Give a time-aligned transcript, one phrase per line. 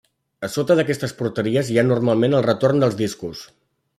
[0.45, 3.45] A sota d'aquestes porteries hi ha normalment el retorn dels discos.